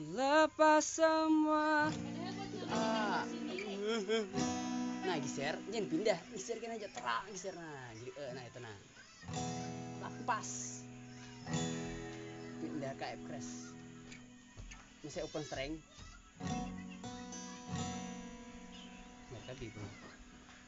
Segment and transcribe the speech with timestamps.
[0.00, 1.92] lepas semua.
[2.72, 3.24] Ah.
[5.04, 5.58] nah geser.
[5.68, 6.18] Jangan pindah.
[6.32, 6.88] Geserkan aja.
[6.88, 7.52] Terang geser.
[7.52, 8.76] Nah jadi eh nah itu nah.
[10.00, 10.48] Lepas.
[12.62, 13.52] Pindah ke F crash.
[15.04, 15.72] Masih open string.
[19.28, 19.92] Mereka bingung.